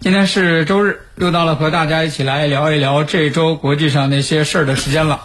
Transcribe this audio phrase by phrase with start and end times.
[0.00, 5.22] 今天是周日，又到了和大家一起来聊一聊这周国际上那些事儿的时间了。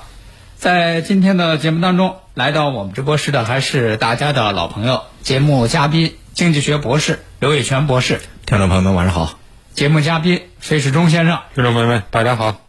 [0.57, 8.19] 在今天的节目当中，来到我们直播室的还是大家的老朋友，节目嘉宾经济学博士刘伟全博士。
[8.47, 9.38] 听众朋友们，晚上好。
[9.75, 11.37] 节目嘉宾费世忠先生。
[11.53, 12.59] 听众朋友们，大家好。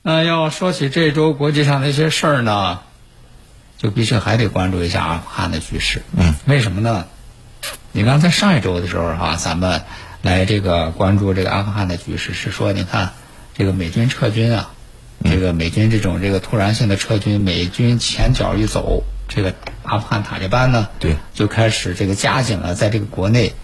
[0.00, 2.80] 那要说起这周国际上那些事儿呢，
[3.76, 6.00] 就必须还得关注一下阿富汗的局势。
[6.16, 7.04] 嗯，为什么呢？
[7.92, 9.82] 你刚才上一周的时候哈、咱们
[10.22, 13.12] 来这个关注这个阿富汗的局势，是说你看
[13.56, 14.70] 这个美军撤军啊，
[15.24, 23.54] 这个美军这种这个突然性的撤军，美军前脚一走，这个阿富汗塔利班呢，对，就开始这个加紧了在这个国内，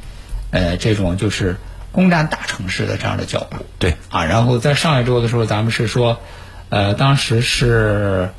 [0.51, 1.57] 呃，这种就是
[1.93, 3.65] 攻占大城市的这样的脚步。
[3.79, 6.21] 对啊，然后在上一周的时候，咱们是说，
[6.69, 8.31] 呃，当时是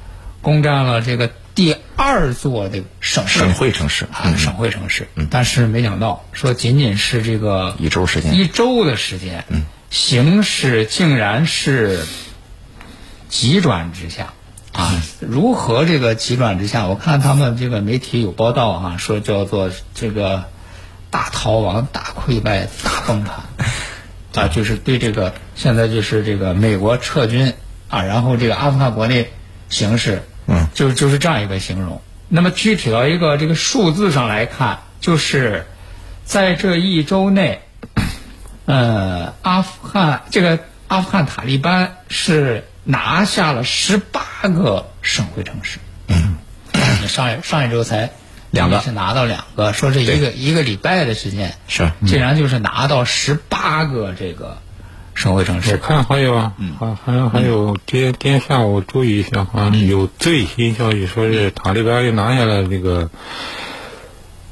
[0.42, 5.08] 攻占了这个第二座的省省会城市啊，省会城市。
[5.32, 12.06] 但是没想到，说仅仅是这个一周时间一周的时间，嗯，形势竟然是
[13.28, 14.34] 急转直下。
[14.72, 16.86] 啊，如何这个急转直下？
[16.86, 20.44] 我看他们这个媒体有报道啊，说叫做这个
[21.10, 23.38] 大逃亡、大溃败、大崩盘。
[24.44, 27.56] 啊，就是对这个现在就是这个美国撤军
[27.90, 29.32] 啊，然后这个阿富汗国内
[29.70, 32.02] 形势，嗯，就就是这样一个形容。
[32.30, 35.66] 那么具体到一个这个数字上来看，就是
[36.26, 37.62] 在这一周内，
[38.66, 45.80] 呃，阿富汗这个阿富汗塔利班是拿下了十八个省会城市。
[46.08, 46.38] 嗯，
[47.08, 48.12] 上上一周才
[48.52, 54.62] 两个是拿到两个，说这一个一个礼拜的时间是竟然就是拿到十八个这个
[55.18, 55.72] 省会城市。
[55.72, 55.78] 我。
[55.78, 63.10] 看还有啊，还还有还有，今天今天下午注意一下，好像有最新消息说是塔利班又拿下了那个，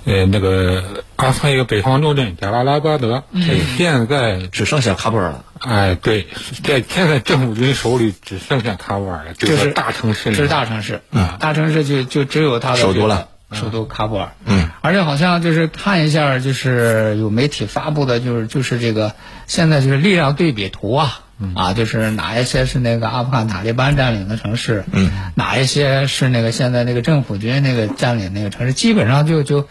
[0.06, 5.46] 呃，那个阿富汗一个北方重镇贾拉拉巴德，这现在只剩下喀布尔了。
[5.60, 6.28] 哎，对，
[6.64, 19.14] 在现在政府军手里只剩下喀布尔了，这就是大城市，这是大城市，嗯，大城市就就只有它的这个首都了，首都喀布尔，嗯，而且好像就是看一下，就是有媒体发布的，就是就是这个
[19.48, 21.22] 现在就是力量对比图啊，
[21.56, 29.68] 啊，就是哪一些是那个阿富汗塔利班占领的城市，嗯，哪一些是那个现在那个政府军那个占领那个城市，基本上就就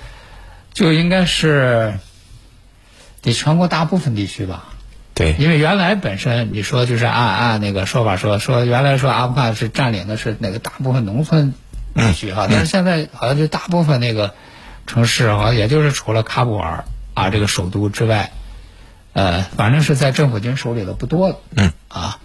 [0.73, 1.95] 就应该是
[3.23, 4.65] 得全国大部分地区吧，
[5.15, 11.55] 对，因为原来本身你说就是按按那个说法说说原来说阿富汗是占领的是那个大部分农村
[11.95, 14.35] 地区哈，但是现在好像就大部分那个
[14.87, 16.85] 城市好像也就是除了喀布尔
[17.15, 18.33] 啊这个首都之外，
[19.13, 21.39] 呃，反正是在政府军手里的不多了。
[21.55, 22.19] 嗯啊，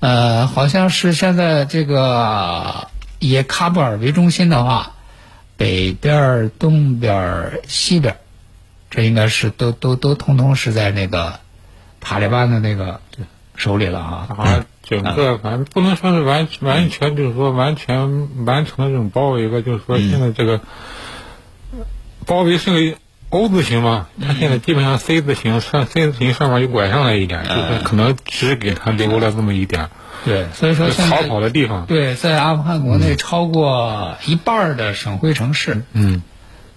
[0.00, 4.92] 呃，好像是现在这个以喀布尔为中心的话，
[5.56, 8.16] 北边儿、东边儿、西边儿，
[8.90, 11.40] 这应该是都都都通通是在那个
[12.00, 13.00] 塔利班的那个
[13.56, 14.28] 手里了啊。
[14.36, 20.60] 啊，整个反正不能说是完完全，就是说完全完成了这种包围吧，就是说现在这个
[22.26, 22.98] 包围是个
[23.30, 29.90] O 字形嘛，它现在基本上 C 字形上 C 字形上面又拐上来一点，就是可能只给他留了这么一点
[30.24, 31.86] 对，所以说现逃跑的地方。
[31.86, 36.22] 对，在阿富汗国内超过一半的省会城市，嗯，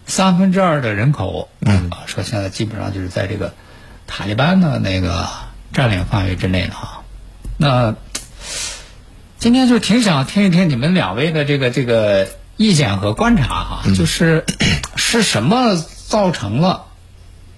[0.06, 3.54] 三分之二的人口，嗯，说现在基本上就是在这个
[4.06, 5.28] 塔利班的那个
[5.72, 7.01] 占领范围之内了啊。
[7.62, 7.96] 那
[9.38, 12.28] 今天就挺想听一听你们两位的这个这个
[12.58, 14.46] 意见和观察哈、就是
[14.98, 16.88] 是什么造成了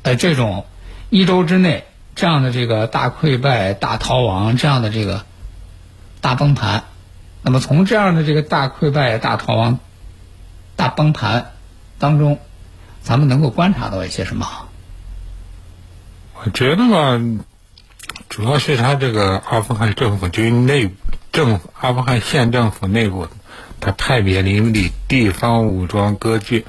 [0.02, 0.66] 呃这种
[1.10, 1.86] 一周之内
[2.16, 5.24] 这样的这个大溃败、大逃亡这样的这个
[6.20, 6.84] 大崩盘。
[7.42, 9.80] 那么从这样的这个大溃败、大逃亡、
[10.76, 11.54] 大崩盘
[11.98, 12.40] 当中，
[13.02, 14.46] 咱们能够观察到一些什么？
[16.44, 17.22] 我觉得吧，
[18.34, 20.96] 主要是他这个阿富汗政府军内部
[21.32, 23.28] 政府阿富汗县政府内部，
[23.80, 26.66] 他派别林立地方武装割据。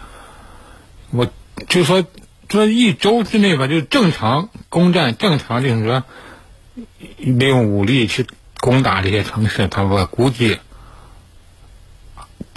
[1.11, 1.27] 我
[1.67, 2.05] 就说，
[2.51, 6.05] 这一周之内吧，就正常攻占，正常就是说
[7.17, 8.27] 利用武力去
[8.61, 10.59] 攻打这些城市，他我估计，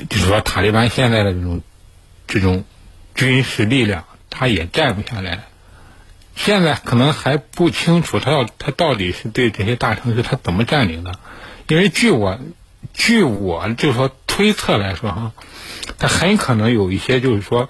[0.09, 1.62] 就是说塔利班现在的这种
[2.27, 2.65] 这种
[3.15, 5.45] 军事力量，他也占不下来。
[6.38, 11.12] 现在可能还不清楚他要他到底是对这些大城市他怎么占领的，
[11.68, 12.39] 因为据我
[12.94, 15.34] 据我就说推测来说哈，
[15.98, 17.69] 他很可能有一些就是说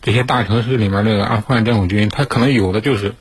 [0.00, 3.14] 这些大城市里面那个阿富汗政府军，他可能有的就是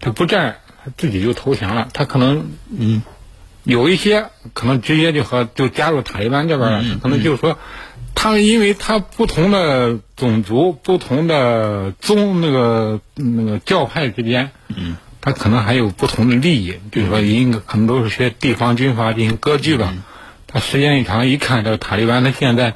[0.00, 3.02] 他不占，他自己就投降了，他可能嗯
[3.64, 7.58] 有一些可能直接就和就加入塔利班这边了，可能就是说。
[8.14, 19.94] 他们因为他不同的种族、不同的宗那个那个教派之间，嗯，他可能还有不同的利益，就是说，应该可能都是些地方军阀进行割据吧。
[20.46, 22.74] 他时间一长，一看这个塔利班，他现在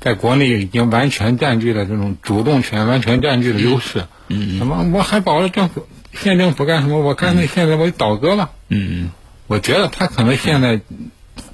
[0.00, 4.06] 在国内已经完全占据了这种主动权，完全占据了优势。
[4.28, 4.90] 嗯什么？
[4.94, 7.00] 我还保着政府、县政府干什么？
[7.00, 8.50] 我干脆现在我就倒戈了。
[8.68, 9.10] 嗯嗯。
[9.46, 10.80] 我觉得他可能现在。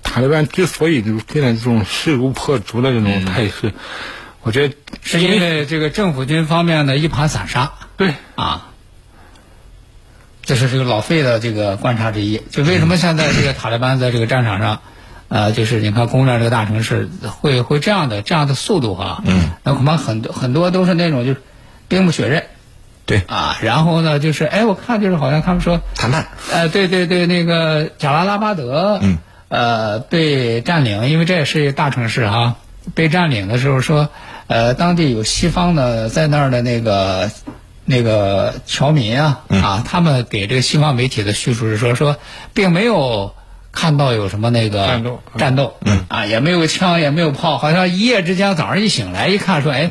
[0.02, 3.72] 塔利班之所以就现在这种势如破竹的这种态势，
[4.42, 7.72] 我觉得是因为这个政府军方面的一盘散沙。
[7.96, 8.68] 对啊，
[10.44, 12.42] 这是这个老费的这个观察之一。
[12.50, 14.80] 就为什么现在这个塔利班在这个战场上，
[15.28, 17.08] 呃，就是你看攻占这个大城市
[17.40, 19.22] 会会这样的这样的速度啊？
[19.24, 21.42] 嗯，那恐怕很多很多都是那种就是
[21.88, 22.44] 兵不血刃。
[23.06, 26.26] 对啊，然后呢，就是哎，我看就是好像他们说谈判。
[26.50, 28.98] 呃，对对对，那个贾拉拉巴德。
[29.00, 29.18] 嗯。
[29.52, 32.56] 呃，被占领，因为这也是一个大城市哈。
[32.94, 34.08] 被占领的时候说，
[34.46, 37.30] 呃，当地有西方的在那儿的那个
[37.84, 42.16] 那个侨民啊，啊，他们给这个西方媒体的叙述是说，说
[42.54, 43.34] 并没有
[43.72, 45.76] 看到有什么那个战斗，战斗，
[46.08, 49.90] 啊，也没有枪，也没有炮，好像一夜之间早上一醒来一看，说，哎，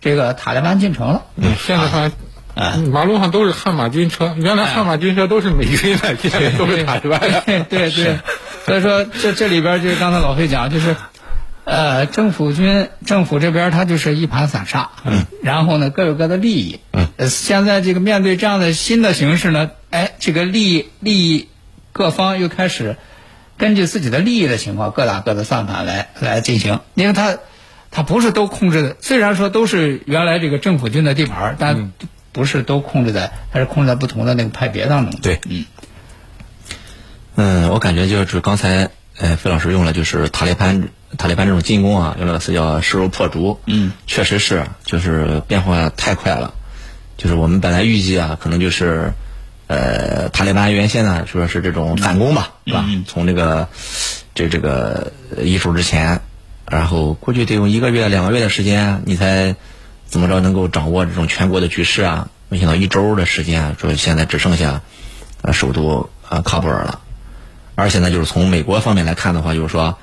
[0.00, 1.22] 这个塔利班进城了。
[1.36, 2.12] 嗯，现在看。
[2.54, 7.42] 啊，马路上都是悍马军车，原来悍马军车都是美军的，现在都是塔利班的。
[7.46, 8.18] 对 对，
[8.66, 10.96] 所以说这这里边就是刚才老费讲，就是
[11.64, 21.48] 呃，政府军政府这边他就是一盘散沙，嗯，然后呢各有各的利益，嗯，现在这个面对这样的新的形势呢，哎，这个利益利益
[21.92, 22.96] 各方又开始
[23.58, 27.36] 根据自己的利益的情况，各打各的算盘来来进行，因为他
[27.90, 31.92] 他不是都控制的，虽然说都是原来这个政府军的地盘，但。
[32.34, 35.20] 不是都控制在，还是控制在不同的那个派别当中。
[35.20, 35.66] 对，嗯，
[37.36, 40.88] 嗯，我感觉就是刚才，呃，费老师用了就是塔利班，
[41.18, 43.60] 塔利班这种进攻啊，用了个词叫势如破竹。
[43.66, 46.54] 嗯，确实是，就是变化太快了。
[47.16, 49.12] 就是我们本来预计啊，可能就是，
[49.66, 52.84] 呃，塔利班原先呢说是这种反攻吧，是吧？
[53.06, 53.68] 从这个
[54.34, 56.20] 这这个一周之前，
[56.68, 59.54] 然后估计得用一个月、两个月的时间，你才。
[60.04, 62.28] 怎么着能够掌握这种全国的局势啊？
[62.50, 64.82] 没想到一周的时间，说现在只剩下，
[65.40, 67.00] 呃，首都啊喀布尔了。
[67.74, 69.96] 而且呢，就是从美国方面来看的话，就是说，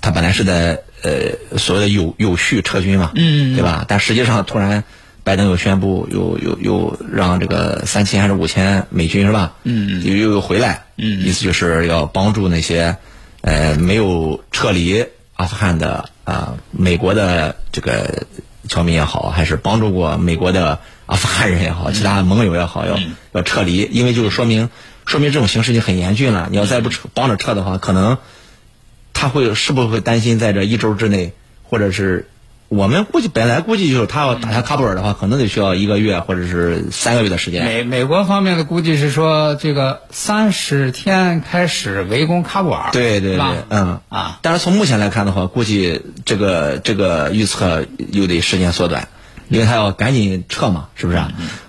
[0.00, 3.84] 他本来是在呃所谓的有有序撤军嘛，嗯，对吧？
[3.88, 4.84] 但实际上突然
[5.24, 9.54] 拜登又宣布，又又又让这个三千还是五千美军是吧？
[9.64, 12.96] 嗯，又又又回来，嗯，意思就是要帮助那些
[13.40, 15.04] 呃没有撤离
[15.34, 18.26] 阿富汗的啊美国的这个。
[18.68, 22.96] 侨民也好，还是帮助过美国的阿富汗人也好，其他盟友也好，要
[23.32, 24.70] 要撤离，因为就是说明，
[25.06, 26.48] 说明这种形势已经很严峻了。
[26.50, 28.18] 你要再不撤，帮着撤的话，可能
[29.12, 31.32] 他会是不是会担心在这一周之内，
[31.62, 32.28] 或者是。
[32.68, 37.66] 我们估计本来估计就是他要打下喀布尔的话，可能得需要一个月或者是三个月的时间。
[37.66, 42.88] 美美国方面的估计是说，这个三十天开始围攻喀布尔。
[42.90, 44.38] 对对对，嗯啊。
[44.40, 49.06] 但是从目前来看的话，估计这个这个预测又得时间缩短，
[49.50, 51.20] 因为他要赶紧撤嘛，是不是？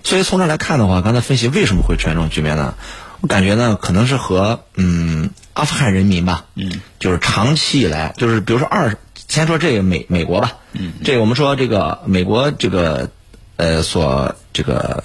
[0.06, 2.76] 所以从这来看的话，刚才分析为什么会出现这种局面呢？
[3.24, 8.96] 我感觉呢，可能是和嗯阿富汗人民吧，嗯，就是长期以来，就是比如说二。
[9.26, 13.10] 先说这个美美国吧，嗯，这个我们说这个美国这个
[13.56, 15.04] 呃所这个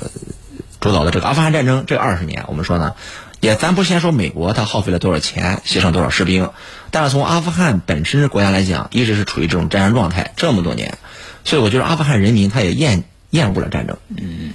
[0.81, 2.95] 主导的这个阿富汗战争这二十年，我们说呢，
[3.41, 6.51] 也咱不先说美国它耗费了多少钱，牺牲多少士兵，
[6.91, 10.99] 但是从阿富汗本身国家来讲，一直是处于这种战争状态这么多年，
[11.45, 14.51] 所以我觉得阿富汗人民他也厌厌恶了战争，嗯，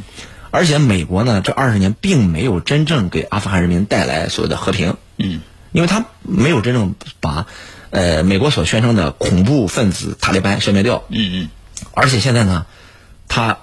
[0.53, 5.41] 而且美国呢这二十年并没有真正给阿富汗人民带来所谓的和平，嗯，
[5.71, 7.47] 因为他没有真正把。
[7.95, 11.49] 呃，美国所宣称的恐怖分子塔利班消灭掉，嗯嗯，
[11.93, 12.65] 而且现在呢，
[13.27, 13.59] 他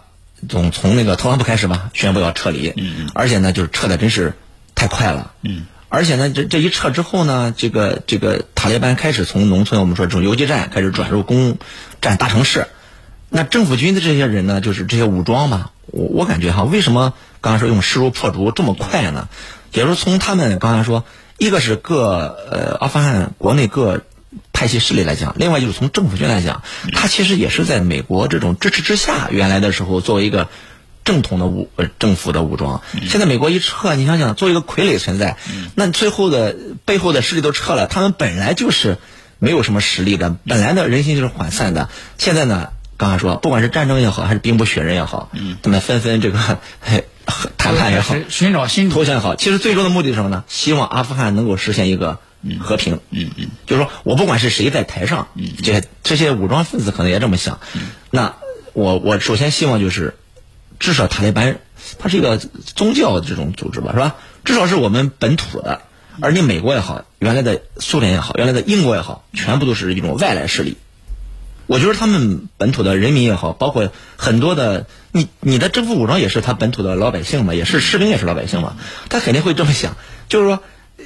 [0.48, 4.34] 总从那个特朗普开始吧，宣布要撤离，嗯嗯，而且呢，就是撤的真是
[4.76, 11.58] 太快了，嗯，而且呢，这这一撤之后呢，这个这个塔利班开始从农村，我们说这种游击战开始转入攻
[12.00, 12.68] 占大城市。
[13.30, 19.28] 那政府军的这些人呢，就是这些武装嘛，我我感觉哈，为什么刚才说用势如破竹这么快呢？
[19.72, 21.04] 也就是从他们刚才说，
[21.38, 24.02] 一个是各呃阿富汗国内各
[24.52, 30.48] 派系势力来讲，另外就是从政府军来讲，他其实也是在美国这种支持之下，原来的时候作为一个。
[31.02, 35.38] 正统的武呃政府的武装，现在美国一撤，你想想，作为一个傀儡存在，
[35.74, 36.54] 那最后的
[36.84, 38.98] 背后的势力都撤了，他们本来就是
[39.38, 41.88] 没有什么实力的，本来的人心就是涣散的。
[42.18, 42.68] 现在呢，
[43.00, 45.30] 刚才说，不管是战争也好，还是兵不血刃也好，
[45.62, 46.38] 他们纷纷这个
[47.56, 50.44] 谈判也好，寻找新投降也好，其实最终的目的是什么呢？
[50.48, 52.18] 希望阿富汗能够实现一个
[52.60, 53.00] 和平。
[53.08, 57.58] 嗯嗯，就是说我不管是谁在台上，嗯这些这些武装分子可能也这么想。
[58.10, 58.34] 那
[58.74, 60.14] 我我首先希望就是。
[60.78, 61.58] 至少塔利班，
[61.98, 64.14] 它是一个宗教这种组织吧，是吧？
[64.46, 65.82] 至少是我们本土的，
[66.22, 70.78] 而你美国也好，原来的苏联也好，原来的英国也好，全部都是一种外来势力。
[71.70, 78.76] 我觉得他们本土的人民也好，包括很多的你你的政府武装也是他本土的老百姓嘛，也是士兵也是老百姓嘛，
[79.08, 79.96] 他肯定会这么想，
[80.28, 80.60] 就是说，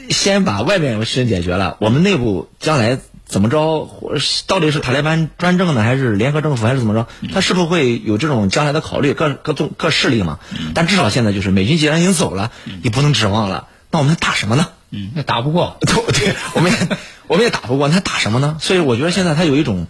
[0.09, 2.99] 先把外面事情解决了，我们内部将来。
[3.27, 3.87] 怎么着？
[3.87, 4.13] 或
[4.47, 7.09] 到底是塔利班专政呢，还是联合政府，还是怎么着？
[7.33, 9.15] 他是不是会有这种将来的考虑？
[9.15, 10.39] 各各种各势力嘛。
[10.75, 12.53] 但至少现在就是美军既然已经走了，
[12.83, 13.67] 你不能指望了。
[13.91, 14.69] 那我们打什么呢？
[14.91, 15.79] 嗯，那打不过。
[15.81, 16.79] 对，我们也
[17.27, 18.59] 我们也打不过，那打什么呢？
[18.61, 19.87] 所以我觉得现在他有一种，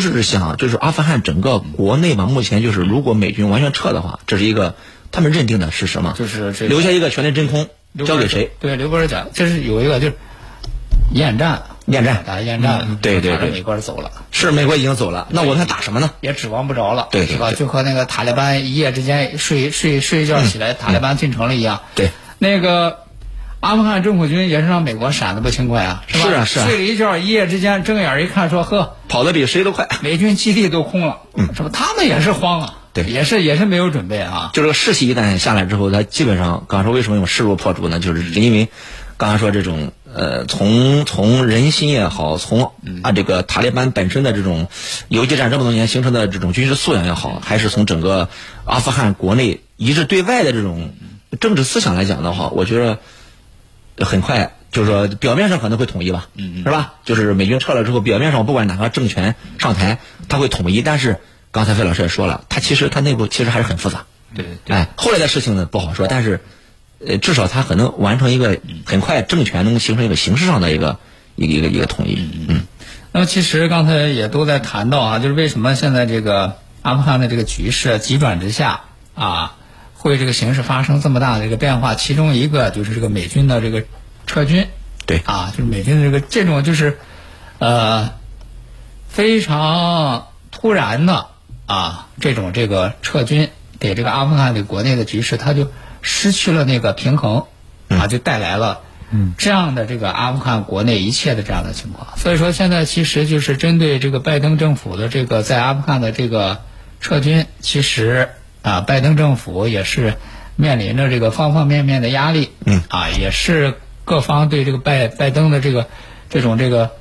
[0.00, 4.74] 是想，就是阿富汗整个国内吧，目前就是如果美军完全撤的话，这是一个
[5.10, 6.14] 他们认定的是什么？
[6.18, 7.68] 就是留下一个权力真空，
[8.06, 8.50] 交给谁？
[8.58, 10.14] 对，刘博士讲，这是有一个就是
[11.12, 11.64] 厌战。
[11.86, 16.12] 厌战打厌战，对对对，美国走了，是美国已经走了，那我们还打什么呢？
[16.20, 17.52] 也指望不着了，对是吧？
[17.52, 21.80] 就和那个塔利班一夜之间睡睡睡一觉起来，塔利班进城了一样。
[21.96, 23.01] 对，那个
[23.62, 26.24] 阿富汗政府军也是让美国闪的不轻快啊，是吧？
[26.28, 31.70] 是啊是啊，睡了一觉，一夜之间睁眼一看，说呵，跑得比谁都快，美军基地都空了，嗯，是吧？
[31.72, 34.50] 他们也是慌啊，对，也是也是没有准备啊。
[34.52, 38.00] 就这个士气一旦下来之后，他基本上，刚才说为什么用势如破竹呢？
[38.00, 38.68] 就是因为
[39.16, 39.92] 刚才说这种。
[40.14, 44.68] 呃，从从人心也好，从啊这个塔利班本身的这种
[45.08, 48.28] 游击战这么多年形成的这种军事素养也好，还是从整个
[48.66, 50.92] 阿富汗国内一致对外的这种
[51.40, 52.98] 政治思想来讲的话，我觉得
[53.98, 56.94] 很快就是说表面上可能会统一吧，是吧？
[57.04, 60.82] 就是美军撤了之后，表面上不管哪个政权上台，他会统一。
[60.82, 61.20] 但是
[61.50, 64.04] 刚才费老师也说了，他其实他内部其实还是很复杂。
[64.34, 64.76] 对对。
[64.76, 66.40] 哎，后来的事情呢不好说，但是。
[67.04, 71.00] 呃，至少他可能完成一个很快政权能形成一个形式上的一个
[71.34, 72.14] 一个一个一个统一。
[72.48, 72.62] 嗯，
[73.10, 78.82] 那么其实刚才也都在谈到啊，就是为什么现在这个阿富汗的这个局势急转直下
[79.16, 79.56] 啊，
[80.02, 81.94] 会这个形势发生这么大的一个变化？
[81.94, 83.84] 其中一个就是这个美军的这个
[84.26, 84.66] 撤军。
[85.06, 85.22] 对。
[85.24, 86.98] 啊，就是美军的这个这种就是
[87.58, 88.12] 呃
[89.08, 91.28] 非常突然的
[91.66, 95.70] 啊这种这个撤军，给这个阿富汗的国内的局势，它就。
[96.04, 97.44] 失去了那个平衡，
[97.86, 98.80] 啊，就带来了
[99.38, 102.18] 这样的这个阿富汗国内一切的这样的情况。
[102.18, 106.62] 所以说，现在其实就是针对这个拜登政府的这个在阿富汗的这个
[107.00, 108.30] 撤军，其实
[108.62, 110.16] 啊，拜登政府也是
[110.56, 115.88] 面临着这个方方面面的压力，嗯啊，也是各方对这个拜拜登的这个
[116.30, 116.92] 这种这个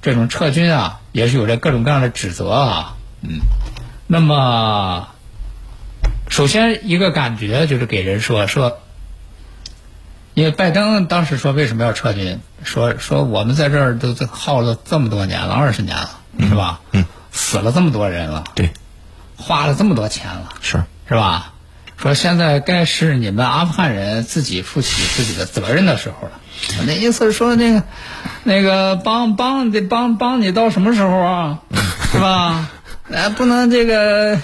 [0.00, 3.40] 这种撤军啊，也是有着各种各样的指责啊，嗯，
[4.06, 5.08] 那么。
[6.30, 8.80] 首先，一个感觉就是给人说说，
[10.34, 16.80] 因为拜登当时说为什么要撤军，说说我们在这儿都耗了这么多年了，二十年了，是吧？
[16.92, 18.70] 嗯，死了这么多人了，对，
[19.38, 21.52] 花了这么多钱了，是是吧？
[21.96, 26.34] 说现在该是你们阿富汗人自己负起自己的责任的时候了。
[26.86, 27.82] 那意思是说，那个
[28.44, 31.58] 那个帮帮得帮帮你到什么时候啊？
[32.12, 32.70] 是吧？
[33.12, 34.38] 哎，不能这个。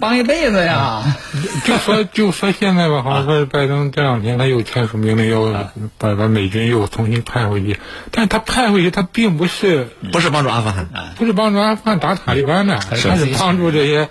[0.00, 1.04] 帮一辈子呀！
[1.66, 7.78] 就说就说现在吧，好像说拜登这两天他又签署命令，要把把美军又重新派回去。
[8.10, 14.08] 但是他派回去，他并不是不是帮助阿富汗，不是帮助阿富汗打塔利班的，他是帮助这些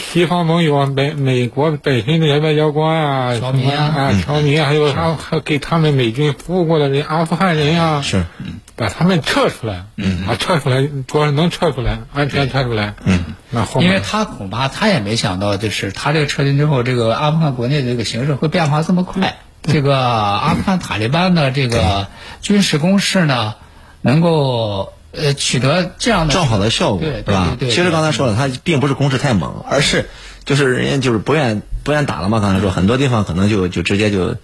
[0.00, 8.24] 西方盟友啊、美美国本身这些外交官啊、侨民啊、侨民，啊还有还还给他们美军服务过的人阿富汗人啊，是。
[8.76, 19.36] 把他们撤出来，嗯，啊，撤出来，主要是能撤出来，安全撤出来，嗯，那后因为他恐怕他也没想到，就是他这个撤军之后，这个阿富汗国内的这个形势会变化这么快。
[19.62, 22.08] 这个阿富汗塔利班的这个
[22.40, 23.54] 军事攻势呢，
[24.00, 27.56] 能够呃取得这样的正好的效果，对吧？
[27.60, 30.08] 其实刚才说了，他并不是攻势太猛，而是
[30.44, 32.40] 就是人家就是不愿不愿打了嘛。
[32.40, 34.36] 刚才说很多地方可能就就直接就。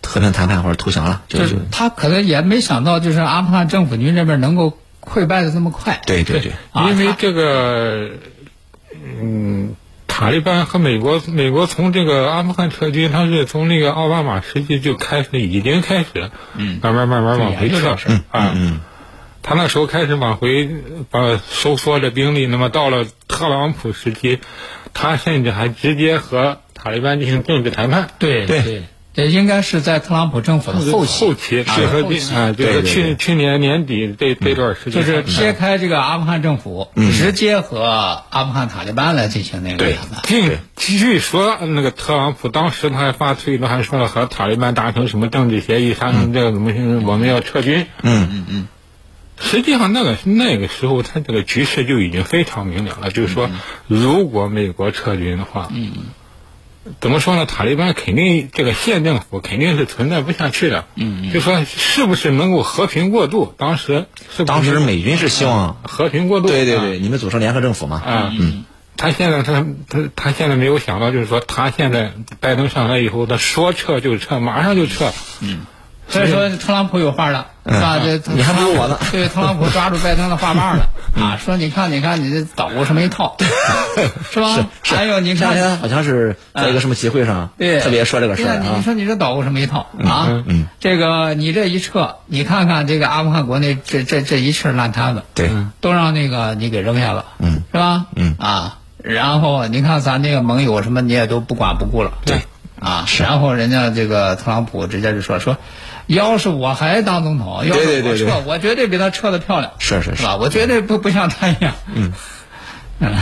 [0.00, 6.00] 和平谈判或者投降了，就就是他可能也没想到，就是阿富汗政府军这边能够溃败的这么快。
[6.06, 8.08] 对对对，啊因为这个，
[9.20, 9.74] 嗯，
[10.06, 18.54] 塔利班和美国，美国从这个阿富汗撤军，他是从那个奥巴马时期就开始，已经开始，嗯，慢慢慢慢往回撤对研究这事儿啊。
[19.48, 20.68] 他那时候开始往回
[21.10, 24.40] 把收缩着兵力，那么到了特朗普时期，
[24.92, 28.10] 他甚至还直接和塔利班进行政治谈判。
[28.18, 28.82] 对对对，
[29.14, 31.74] 这应该是在特朗普政府的后期，后期和
[32.36, 40.22] 啊，就是对对去去年年底这这段时间，就是撇开这个阿富汗政府，直接和阿富汗塔利班来进行那个对谈判。
[40.22, 46.70] 据据说，那个特朗普当时他还发推特，还说了和塔利班达成什么政治协议，达成这个怎么
[47.10, 47.86] 我们要撤军。
[48.02, 48.68] 嗯嗯嗯。
[49.40, 53.50] 实际上，那个那个时候，他这个局势就已经非常明了了，就是说，
[53.86, 55.92] 如果美国撤军的话，嗯，
[57.00, 57.46] 怎么说呢？
[57.46, 60.86] 塔利班肯定这个县政府肯定是存在不下去的。
[60.96, 63.52] 嗯就说是不是能够和平过渡？
[63.56, 66.48] 当时是当时美军是希望，和平过渡。
[66.48, 68.64] 啊对对对，你们组成联合政府嘛，啊，嗯，
[68.96, 75.12] 他现在他他他现在没有想到，就是说他现在拜登上来以后，他说撤就撤，马上就撤。
[76.10, 77.98] 所以说，特朗普有话了，是吧？
[77.98, 83.36] 这 你还不如我呢 对，特朗普抓住拜登的话棒了啊，说你看，你看，你这捣鼓什么一套，
[84.30, 84.66] 是吧？
[84.82, 88.82] 还有你看，天好像是在一个什么集会上，对，特别说这个事儿你。
[88.82, 90.42] 说你这捣鼓什么一套啊？
[90.46, 98.06] 嗯，这个你这一撤，你看看这个阿富汗国内这这这一气儿烂摊子，对，都让那个你给扔下了，嗯，是吧？
[98.14, 102.42] 嗯啊，然后你看咱那个盟友什么你也都不管不顾了，对
[102.80, 105.56] 啊，然后人家这个特朗普直接就说说，
[106.08, 110.16] 要是我还当总统，要是对对对我撤，我绝对比他撤的漂亮，是是是。
[110.16, 110.36] 是吧？
[110.36, 112.12] 我绝对不不像他一样，嗯。
[113.00, 113.14] 嗯，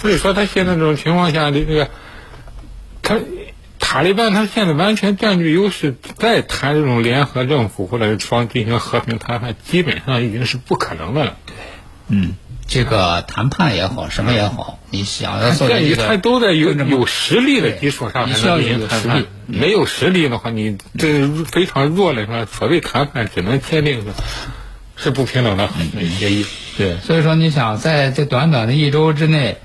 [0.00, 1.88] 所以说，他现在这种情况下，这个
[3.02, 3.20] 他
[3.78, 11.36] 塔利班他现在完全占据优势，再谈这种联合政府或者是双进行和平谈判，基本上已经是不可能的了。
[11.46, 11.54] 对
[12.08, 12.34] 嗯，
[12.68, 19.28] 这个谈判也好，什么也好，你想要做在于一个他都在有有实力的基础上才能你需要有进行谈判有实力。
[19.46, 24.06] 没有实力的话，你这非常弱的话，所谓谈判只能签订是
[24.96, 25.68] 是不平等的
[26.18, 26.44] 协议。
[26.76, 29.58] 对，所以说你想在这短短的一周之内，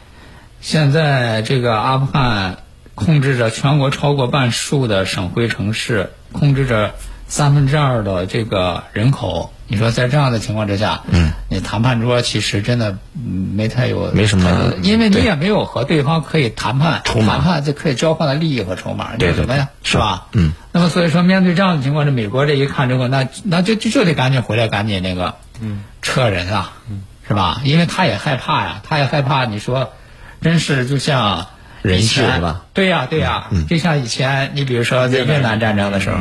[0.62, 2.58] 现在这个阿富汗
[2.94, 6.94] 控制着全国超过半数的省会城市，控制着
[7.32, 9.54] 三分之二的这个人口。
[9.68, 19.70] 你说在这样的情况之下，嗯，你谈判桌其实真的嗯没太有没什么太因为你也没有和对方可以谈判谈判就可以交换的利益和筹码，对有什么呀？
[19.82, 20.28] 是吧？
[20.34, 20.52] 嗯。
[20.74, 27.62] 那么所以说，面对这样的情况，这美国这一看之后，那那就就就得赶紧回来，赶紧那个，嗯，撤人啊，嗯，是吧？
[27.64, 29.46] 因为他也害怕呀，他也害怕。
[29.46, 29.94] 你说，
[30.42, 31.48] 真是就像
[31.82, 32.66] 人质是吧？
[32.74, 36.18] 对呀，对呀，就像以前你比如说在越南战争的时候，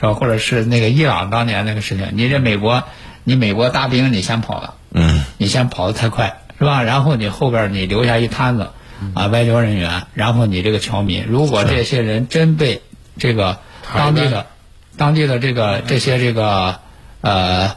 [0.00, 0.14] 是吧？
[0.14, 2.84] 或者是那个伊朗当年那个事情，你这美国，
[3.24, 6.82] 你美国大兵你先跑了，嗯，你先跑得太快，是吧？
[6.82, 8.70] 然后你后边你留下一摊子
[9.14, 12.80] 啊外交人员，然后你这个侨民，如果这些人真被
[13.18, 13.58] 这个
[13.94, 14.46] 当地的
[14.96, 16.80] 当地的这个这些这个
[17.20, 17.76] 呃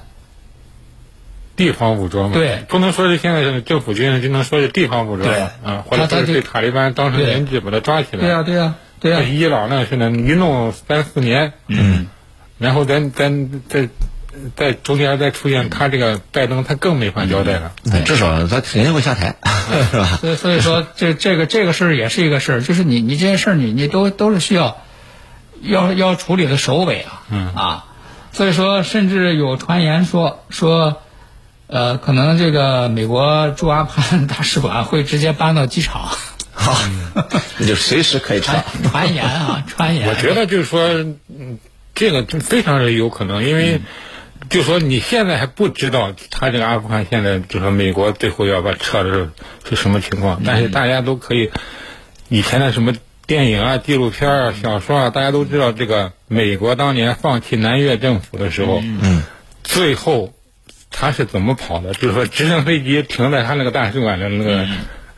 [1.56, 8.22] 地方武装嘛，对不能说是现在是政府军，只能说是地方武装对啊，或者是被塔利班当成对人质把他抓起来。
[8.22, 12.08] 对呀、对呀、对呀、伊朗那是呢，一弄三四年，嗯，
[12.64, 13.90] 然后咱咱再
[14.56, 17.72] 在中间再出现他这个拜登，他更没法交代了。
[18.06, 19.36] 至少他肯定会下台，
[19.92, 20.18] 是吧？
[20.20, 24.82] 所以所以说这这个这个事儿也是一个事儿，就是你你这些事儿你你都都是需要
[25.62, 27.86] 要要处理的首尾啊，嗯啊，
[28.32, 30.98] 所以说甚至有传言说说，
[31.68, 36.10] 呃，可能这个美国驻阿富汗 大使馆会直接搬到机场，
[36.54, 36.76] 好，
[37.60, 38.66] 那就随时可以撤传。
[38.84, 40.82] 传言啊传言，我觉得就是说，
[41.30, 41.60] 嗯，
[41.96, 43.82] 这个就非常的有可能，因为
[44.50, 49.30] 就说你现在还不知道他这个阿富汗现在就说美国最后要把撤的是
[49.70, 51.52] 是什么情况，但是大家都可以
[52.30, 52.94] 以前的什么
[53.26, 59.24] 电影啊、纪录片啊、小说啊，大家都知道这个美国当年放弃南越政府的时候，嗯，
[59.64, 60.34] 最后
[60.92, 61.94] 他是怎么跑的？
[61.94, 64.68] 就是说直升飞机停在他那个大使馆的那个。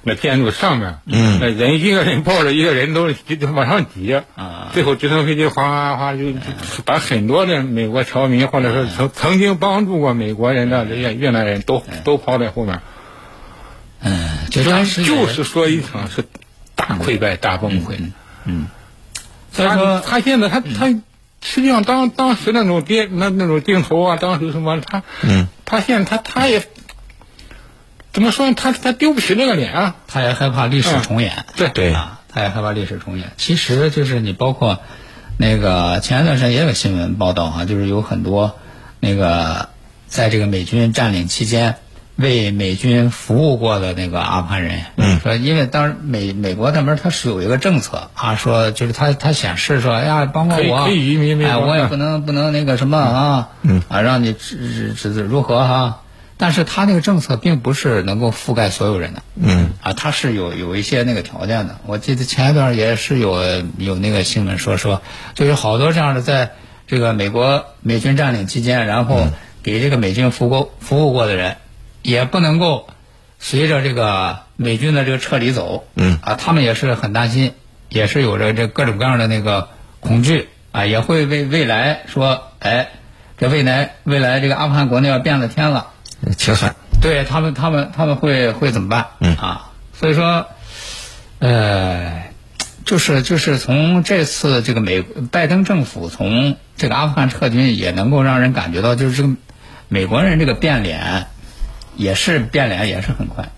[0.07, 4.69] 那建筑上面，嗯，那人一个人抱着一个人都就就往上挤，啊。
[4.71, 6.39] 最后直升飞机哗哗哗就就
[6.85, 12.81] 把很多的美国侨民或者说曾曾经帮助过美国人的这些越南人都都抛在后面，
[14.01, 16.23] 嗯，就当时就是说一场是
[16.75, 17.97] 大溃败、大崩溃。
[19.51, 20.87] 他所以说他现在他他
[21.41, 26.61] 实际上当当时那种电那那种镜头啊，当时什么他嗯，他现在他他也
[28.15, 28.55] 怎么说呢？
[28.55, 29.95] 他他丢不起那个脸啊。
[30.07, 31.45] 他也害怕历史重演。
[31.55, 33.31] 对对啊，他也害怕历史重演。
[33.37, 34.79] 其实就是你包括
[35.37, 38.57] 那个前一段时间也有新闻报道啊，就是有很多
[38.99, 39.69] 那个
[40.07, 41.75] 在这个美军占领期间
[42.15, 56.03] 为美军服务过的那个阿富汗人，嗯，说因为当时美美国那边他是有一个政策啊，说就是他他显示说，哎呀，包括我，可以移民哎，我也不能不能那个什么啊，嗯，啊，让你指指指如何哈、
[56.37, 61.79] 但是他那个政策并不是能够覆盖所有人的，嗯，啊，他是有有一些那个条件的。
[61.85, 63.41] 我记得前一段也是有
[63.77, 65.01] 有那个新闻说说，
[65.33, 66.51] 就有好多这样的，在
[66.87, 69.27] 这个美国美军占领期间，然后
[69.63, 71.57] 给这个美军服过服务过的人，
[72.01, 72.87] 也不能够
[73.39, 77.53] 随着这个美军的这个撤离走，嗯，啊，他们也是很担心，
[77.89, 79.69] 也是有着这各种各样的那个
[79.99, 80.49] 恐惧。
[80.71, 82.89] 啊，也会为未来说，哎，
[83.37, 85.87] 这未来未来这个阿富汗国内要变了天了。
[86.37, 86.75] 清算。
[87.01, 89.07] 对他们，他们他们会会怎么办？
[89.19, 90.47] 嗯啊，所以说，
[91.39, 92.31] 呃，
[92.83, 99.35] 就是就是从这次这个美拜登政府从这个阿富汗撤军，也能够让人感觉到，就是这个
[99.87, 101.27] 美国人这个变脸，
[101.95, 103.51] 也是变脸也是很快，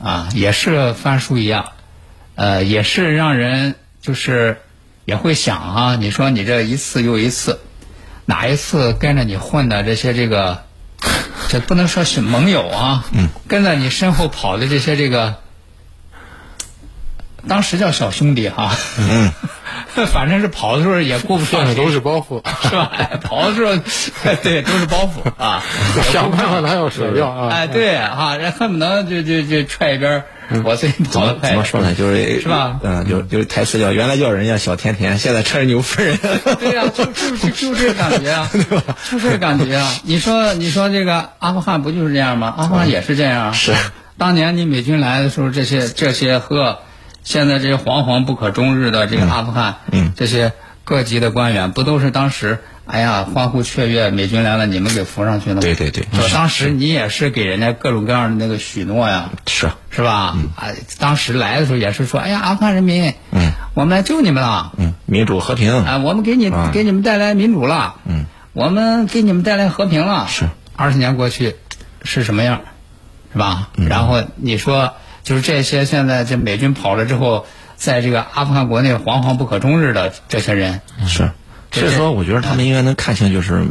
[0.00, 1.72] 啊，也是翻书一样，
[2.36, 4.62] 呃，也是让人就是
[5.04, 7.58] 也会想啊，你说你这一次又一次，
[8.24, 10.64] 哪一次跟着你混的这些这个。
[11.48, 15.36] 这不能说是盟友啊，嗯，跟在你身后跑的这些这个，
[17.48, 19.30] 当时叫小兄弟哈，嗯，
[20.06, 22.90] 反正是跑的时候也顾不上谁都是包袱， 是吧？
[22.96, 23.76] 哎跑的时候，
[24.42, 25.62] 对，都是包袱啊，
[26.12, 27.48] 想办法他要甩掉啊！
[27.52, 30.24] 哎，对啊，人恨不能就就就踹一边儿，
[30.64, 31.94] 我最怎么怎么说呢？
[31.94, 36.16] 就是是吧嗯，就就是台词叫原来叫人家小甜甜，现在成人牛夫人。
[36.60, 38.48] 对呀、就就是就这感觉啊，
[39.10, 39.92] 就这感觉啊。
[40.04, 42.54] 你说你说这个阿富汗不就是这样吗？
[42.56, 43.52] 阿富汗也是这样啊。
[43.52, 43.72] 是。
[44.18, 46.78] 当年你美军来的时候，这些这些和
[47.22, 50.52] 现在这些惶惶不可终日的这个阿富汗，嗯这些
[50.84, 55.60] 各级的官员，不都是当时哎呀欢呼雀跃，美军来了，你们给扶上去了？
[55.60, 59.30] 对对对说当时你也是给人家各种各样的那个许诺呀。
[59.46, 60.36] 是，是吧？
[60.54, 60.68] 啊，
[60.98, 65.84] 当时来的时候也是说，哎呀，阿富汗人民，嗯，我们来救你们了，嗯，民主和平。
[65.84, 70.26] 啊，我们给你、啊给你们带来民主了，嗯，我们给你们带来和平了。
[70.28, 71.56] 是，二十年过去，
[72.04, 72.60] 是什么样，
[73.32, 73.68] 是吧？
[73.76, 73.88] 嗯。
[73.88, 74.94] 然后你说，
[75.24, 81.28] 就是这些现在这美军跑了之后，在这个阿富汗国内惶惶不可终日的这些人，是，对
[81.80, 83.66] 所以说我觉得他们应该能看清，就是，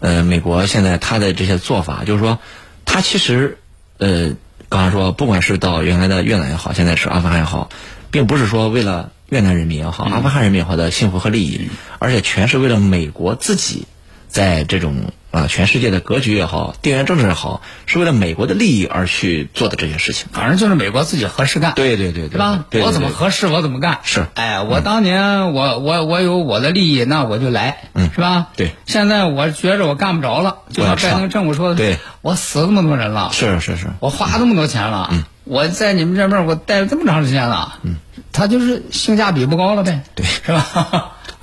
[0.00, 2.38] 呃，美国现在他的这些做法，就是说，
[2.84, 3.58] 他其实，
[3.98, 4.32] 呃，
[4.68, 7.68] 刚才说，不管是到原来的越南也好，现在是阿富汗也好，
[8.10, 11.68] 并不是说为了越南人民也好，阿富汗人民也好的幸福和利益，
[11.98, 13.86] 而且全是为了美国自己，
[14.28, 20.28] 在这种啊全世界的格局也好，地缘政治也好，是为了美国的利益而去做的这些事情。
[20.32, 21.74] 反正就是美国自己合适干。
[21.74, 22.64] 对对对对，是吧？
[22.70, 23.98] 对对我怎么合适我怎么干。
[24.02, 28.48] 是哎，我当年我我我有我的利益，那我就来，嗯是吧？
[28.56, 35.10] 对现在我觉着我干不着了，就像拜登政府说的，对，我死了这么多人了，是是是，我花这么多钱了，
[35.44, 37.96] 我在你们这边我待了这么长时间了，嗯，
[38.32, 41.12] 他就是性价比不高了呗，对是吧？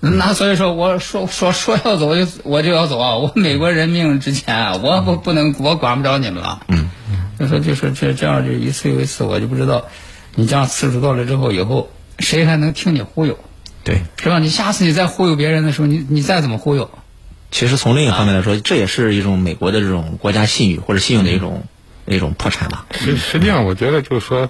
[0.18, 3.16] 那所以说，我说说说要走就我就要走啊！
[3.16, 6.62] 我美国人命值钱啊，我不不能我管不着你们了。
[6.68, 6.88] 嗯，
[7.38, 9.84] 就说就是这这样就一次又一次，我就不知道，
[10.34, 13.38] 你这样次数多了之后，以后谁还能听你忽悠，
[13.84, 14.00] 对。
[14.16, 14.38] 是吧？
[14.38, 16.90] 你下次你再忽悠别人的时候，你你再怎么忽悠，
[17.50, 21.64] 其实从另一方面来说，这也是一种美国的这种国家信誉或者信用的一种、
[22.06, 22.86] 一种破产吧。
[22.92, 24.48] 实实际上，我觉得就是说，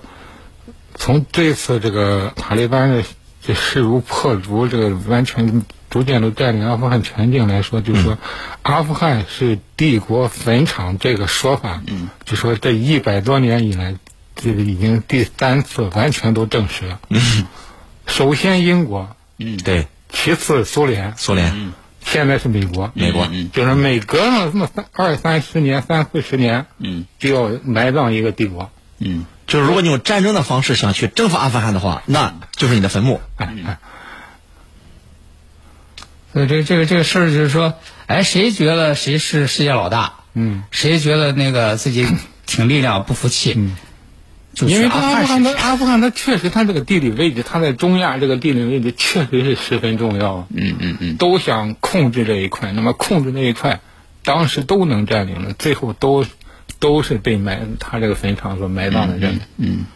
[0.94, 3.02] 从这次这个塔利班的
[3.42, 8.18] 这势如破竹，这个完全逐渐都占领阿富汗全境来说，就是说，
[8.62, 13.96] 阿富汗是帝国坟场这个说法，嗯，就说这一百多年以来，
[14.37, 17.00] 这个已经第三次完全都证实了。
[17.09, 17.46] 嗯，
[18.07, 19.16] 首先英国，
[19.64, 21.72] 对，其次苏联，苏联，
[22.05, 28.70] 现在是美国，美国就是每隔上这么三二三十年、三四十年，嗯，就要埋葬一个帝国。
[28.98, 33.20] 嗯，就是如果你用战争的方式想去征服阿富汗的话，那就是你的坟墓。
[33.36, 33.78] 哎哎，
[36.32, 37.74] 所以这个这个这个事儿就是说，
[38.06, 40.14] 哎，谁觉得谁是世界老大？
[40.34, 42.06] 嗯，谁觉得那个自己
[42.46, 43.54] 挺力量不服气？
[43.56, 43.76] 嗯，
[44.54, 50.46] 就因为他阿富汗，阿富汗，它确实它这个地理位置，它在中亚这个地理位置确实是十分重要。
[50.54, 53.80] 嗯嗯嗯，都想控制这一块，那么控制那一块，
[54.22, 56.24] 当时都能占领了，最后都
[56.78, 59.40] 都是被埋他这个坟场所埋葬的人。
[59.56, 59.87] 嗯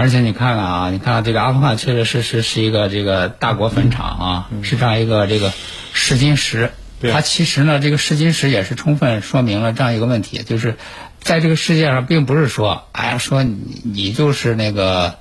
[0.00, 5.52] 而且你看看啊，你看这个阿富汗确确实实是一个这个大国坟场啊，是这样一个这个
[5.92, 6.70] 试金石。
[7.00, 10.76] 对它其实呢，这个试金石也是充分说明了这样一个问题，就是
[11.20, 15.16] 在这个世界上，并不是说，哎呀，说你你就是那个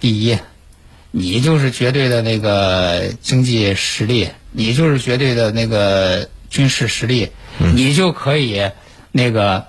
[0.00, 0.38] 第一，
[1.12, 8.70] 你就是绝对的那个经济实力，你就是绝对的那个军事实力，你就可以
[9.12, 9.66] 那个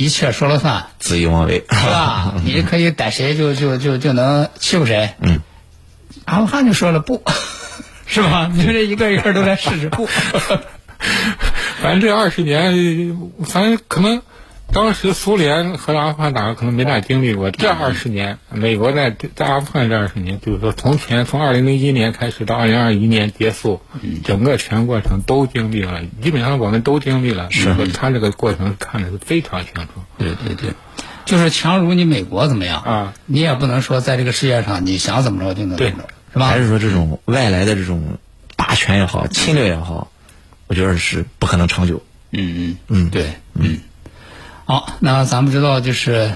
[0.00, 2.32] 一切说了算，恣意妄为，是吧？
[2.42, 5.10] 你可以逮谁就就就就能欺负谁。
[5.20, 5.40] 嗯，
[6.24, 7.22] 阿富汗就说了不，
[8.08, 8.50] 是吧？
[8.50, 10.08] 你们这一个一个都在试试不。
[11.82, 14.22] 反正这二十年，反正可能
[14.72, 17.50] 当时苏联和阿富汗打可能没咋经历过。
[17.50, 23.80] 这二十年，美国在在阿富汗这二十年，就是说从前从二零零一年开始到二零二一年结束，
[24.24, 27.50] 整个全过程都经历了，基本上我们都经历了。
[27.50, 29.88] 是他这个过程看的是非常清楚。
[30.18, 30.70] 对对对，
[31.24, 33.14] 就是强如你美国怎么样啊？
[33.26, 36.46] 你也不能说在这个世界上你想怎么着就能怎么着，是吧？
[36.46, 38.18] 还是说这种外来的这种
[38.56, 40.10] 霸权也好，侵略也好？
[40.68, 42.02] 我觉得是不可能长久。
[42.30, 43.80] 嗯嗯嗯，对，嗯。
[44.70, 46.32] 好，那咱们知道，就是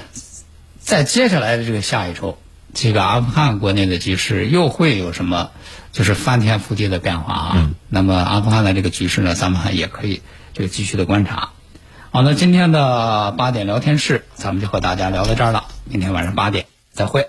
[0.81, 2.37] 在接下来的这个下一周，
[2.73, 5.53] 这个阿富汗国内的局势又会有什么，
[5.93, 7.71] 就是翻天覆地的变化啊？
[7.89, 10.21] 那么阿富汗的这个局势呢，咱们还也可以
[10.53, 11.51] 这个继续的观察。
[12.11, 15.67] 好，那今天的八点聊天室，咱们就和大家聊到这儿了。
[15.85, 17.29] 明天晚上八点再会。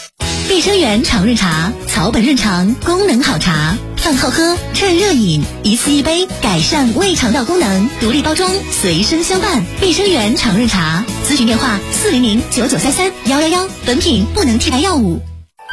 [0.51, 7.89] 碧生源常润茶，草本润肠，功能好茶，饭后喝，趁热饮，一次一杯，改善胃肠道功能。
[8.01, 9.63] 独立包装，随身相伴。
[9.79, 13.65] 碧生源常润茶，咨询电话：四零零九九三三幺幺幺。
[13.85, 15.21] 本品不能替代药物。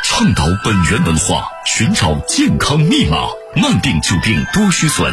[0.04, 3.16] 倡导本源文化，寻找健康密码，
[3.60, 5.12] 慢病久病多虚损。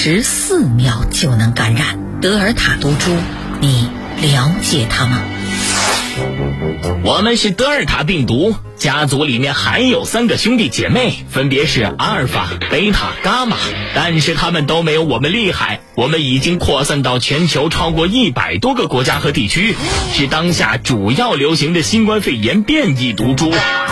[0.00, 3.16] 十四秒就能感染德尔塔毒株，
[3.60, 3.90] 你
[4.22, 5.18] 了解它吗？
[7.02, 13.56] 我们是德尔塔病毒家族，里面还有三个兄弟姐妹，分别是阿尔法、贝塔、伽马，
[13.94, 15.80] 但是他们都没有我们厉害。
[15.96, 19.74] 我们已经扩散到全球超过一百多个国家和地区，
[20.12, 23.50] 是当下主要流行的新冠肺炎变异毒株。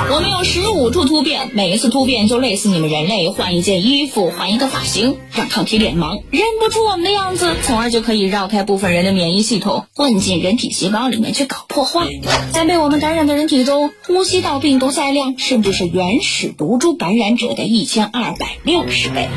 [0.08, 12.06] 我们有十五处突变，每一次突变就类似你们人类换一件衣服、换一个发型，让抗体脸盲认不出我们的样子，从而就可以绕开部分人的免疫系统，混进人体细胞里面去搞破坏。
[12.52, 19.28] 在被我们感染的人体中，呼吸道病毒载量甚至是原始毒株感染者的一千二百六十倍。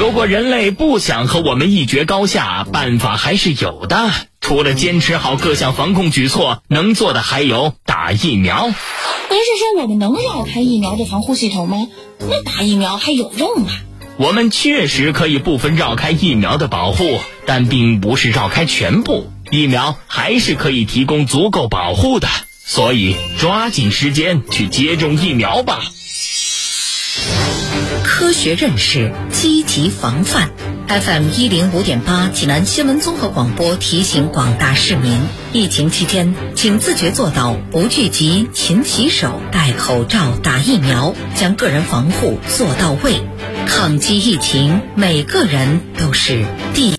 [0.00, 8.68] 如果人类不想和我们一决高，高下办法还是有的，除了坚持好各项防控举措，能做的还有打疫苗。
[8.68, 11.88] 您是说我们能绕开疫苗的防护系统吗？
[12.20, 13.68] 那打疫苗还有用吗？
[14.16, 17.04] 我们确实可以部分绕开疫苗的保护，
[17.44, 19.30] 但并不是绕开全部。
[19.50, 22.28] 疫苗还是可以提供足够保护的，
[22.68, 25.80] 所以抓紧时间去接种疫苗吧。
[28.02, 30.50] 科学认识，积极防范。
[30.88, 35.16] FM 一零五点八，济南新闻综合广播提醒广大市民：
[35.52, 43.20] 疫情期间，请自觉做到不聚集、勤洗手、戴口罩、打疫苗，将个人防护做到位。
[43.68, 46.92] 抗击疫情，每个人都是第。